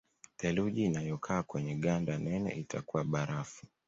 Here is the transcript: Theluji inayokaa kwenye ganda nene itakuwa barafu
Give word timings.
Theluji 0.37 0.83
inayokaa 0.85 1.43
kwenye 1.43 1.75
ganda 1.75 2.17
nene 2.17 2.51
itakuwa 2.53 3.03
barafu 3.03 3.65